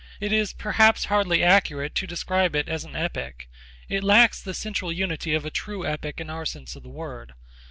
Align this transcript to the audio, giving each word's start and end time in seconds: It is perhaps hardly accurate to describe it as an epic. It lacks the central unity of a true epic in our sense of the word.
It 0.19 0.33
is 0.33 0.51
perhaps 0.53 1.05
hardly 1.13 1.43
accurate 1.43 1.93
to 1.93 2.07
describe 2.07 2.55
it 2.55 2.67
as 2.67 2.83
an 2.83 2.95
epic. 2.95 3.47
It 3.87 4.03
lacks 4.03 4.41
the 4.41 4.55
central 4.55 4.91
unity 4.91 5.35
of 5.35 5.45
a 5.45 5.51
true 5.51 5.85
epic 5.85 6.19
in 6.19 6.27
our 6.27 6.43
sense 6.47 6.75
of 6.75 6.81
the 6.81 6.89
word. 6.89 7.35